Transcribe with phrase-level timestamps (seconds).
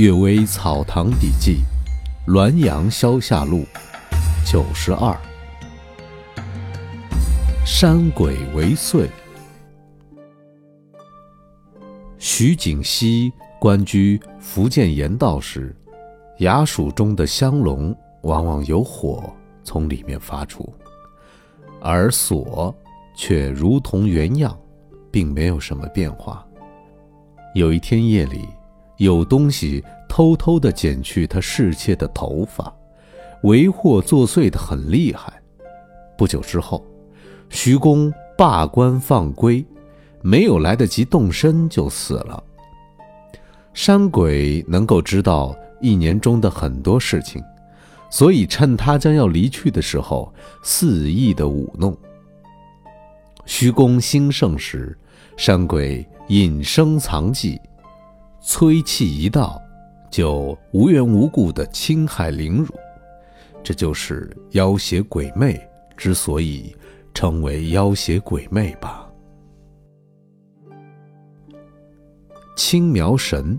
[0.00, 1.58] 阅微草堂笔记，
[2.26, 3.66] 滦阳消夏录
[4.46, 5.14] 九十二。
[7.66, 9.06] 山鬼为祟。
[12.16, 15.76] 徐景熙官居福建盐道时，
[16.38, 19.30] 衙署中的香笼往往有火
[19.62, 20.66] 从里面发出，
[21.78, 22.74] 而锁
[23.14, 24.58] 却如同原样，
[25.10, 26.42] 并没有什么变化。
[27.54, 28.48] 有一天夜里。
[29.00, 32.70] 有东西偷偷地剪去他侍妾的头发，
[33.44, 35.32] 为祸作祟的很厉害。
[36.18, 36.84] 不久之后，
[37.48, 39.64] 徐公罢官放归，
[40.20, 42.44] 没有来得及动身就死了。
[43.72, 47.42] 山鬼能够知道一年中的很多事情，
[48.10, 50.30] 所以趁他将要离去的时候，
[50.62, 51.96] 肆意的舞弄。
[53.46, 54.94] 徐公兴盛时，
[55.38, 57.58] 山鬼隐声藏迹。
[58.40, 59.60] 催气一到，
[60.10, 62.74] 就无缘无故的侵害凌辱，
[63.62, 65.60] 这就是妖邪鬼魅
[65.96, 66.74] 之所以
[67.12, 69.06] 称为妖邪鬼魅吧。
[72.56, 73.58] 青苗神，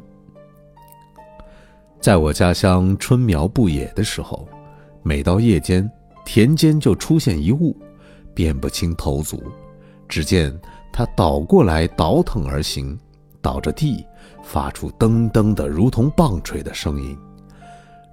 [2.00, 4.48] 在我家乡春苗不野的时候，
[5.03, 5.89] 每到夜间，
[6.25, 7.75] 田间就出现一物，
[8.33, 9.42] 辨不清头足，
[10.08, 10.55] 只见
[10.92, 13.00] 他倒过来倒腾而行，
[13.42, 14.06] 倒着地。
[14.44, 17.16] 发出噔噔的如同棒槌的声音，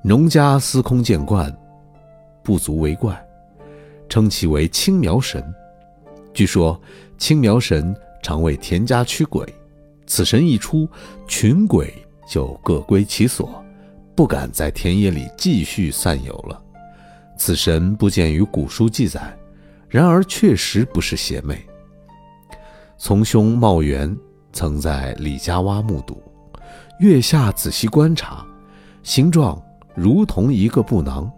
[0.03, 1.51] 农家司空见惯，
[2.45, 3.19] 不足为怪，
[4.11, 5.43] 称其为青苗神。
[6.35, 6.79] 据说
[7.17, 9.43] 青苗神常为田家驱鬼，
[10.07, 10.87] 此神一出，
[11.27, 11.93] 群鬼
[12.29, 13.65] 就各归其所，
[14.15, 16.63] 不敢在田野里继续散游了。
[17.39, 19.35] 此神不见于古书记载，
[19.89, 21.59] 然而确实不是邪魅。
[22.99, 24.15] 从兄茂元。
[24.53, 26.21] 曾在李家洼目睹，
[27.01, 28.45] 月下仔细观察，
[29.03, 29.61] 形状
[29.95, 31.31] 如同一个布囊，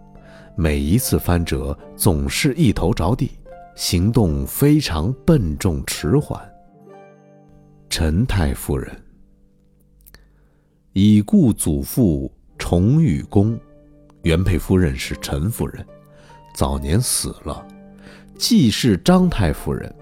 [0.55, 3.31] 每一次翻折总是一头着地，
[3.75, 6.41] 行动非常笨重迟缓。
[7.89, 8.89] 陈太夫人，
[10.93, 13.59] 已故祖父崇禹公，
[14.23, 15.85] 原配夫人是陈夫人，
[16.55, 17.67] 早年死了，
[18.37, 19.93] 继室张太夫人，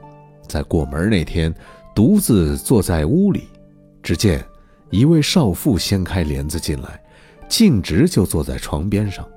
[0.48, 1.53] 在过门那天。
[1.95, 3.50] 独自坐在屋里，
[4.01, 4.44] 只见
[4.89, 7.01] 一位少妇掀开帘子进来，
[7.47, 9.27] 径直就坐在床边上。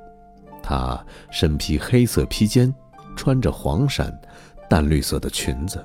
[0.62, 2.72] 她身披黑色披肩，
[3.16, 4.16] 穿着黄衫，
[4.68, 5.84] 淡绿色的裙子，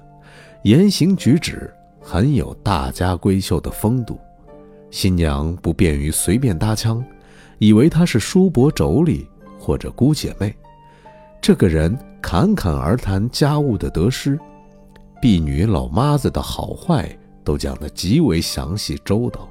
[0.63, 4.19] 言行举止很有大家闺秀的风度。
[4.91, 7.03] 新娘不便于随便搭腔，
[7.57, 9.25] 以为她是叔伯妯娌
[9.59, 10.55] 或者姑姐妹。
[11.41, 14.39] 这个人侃侃而谈家务的得失。
[15.22, 17.09] 婢女老妈子的好坏
[17.44, 19.50] 都讲得极为详细周到，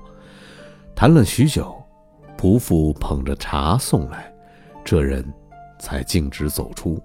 [0.94, 1.75] 谈了许久，
[2.38, 4.32] 仆妇捧着茶送来，
[4.84, 5.25] 这人
[5.78, 7.03] 才径直走出。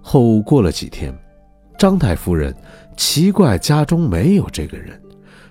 [0.00, 1.16] 后过了几天，
[1.78, 2.54] 张太夫人
[2.96, 5.00] 奇怪家中没有这个人，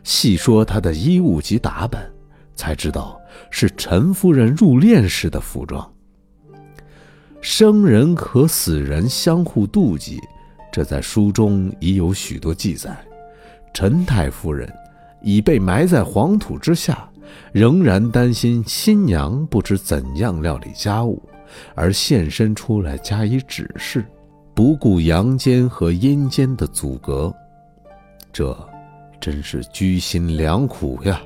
[0.04, 2.12] 细说他的衣物及打扮，
[2.56, 5.94] 才知道是陈夫人入殓时的服装。
[7.40, 10.20] 生人和死人相互妒忌。
[10.78, 12.96] 这在书中已有许多记载。
[13.74, 14.72] 陈太夫人
[15.24, 17.10] 已被埋在黄土之下，
[17.52, 21.20] 仍然担心新娘不知怎样料理家务，
[21.74, 24.06] 而现身出来加以指示，
[24.54, 27.34] 不顾阳间和阴间的阻隔。
[28.32, 28.56] 这
[29.20, 31.20] 真是居心良苦呀！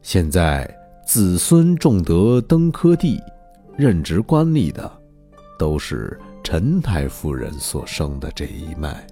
[0.00, 0.72] 现在
[1.04, 3.20] 子孙重德登科第，
[3.76, 4.88] 任职官吏的，
[5.58, 6.16] 都是。
[6.50, 9.06] 陈太夫人所生的这一脉。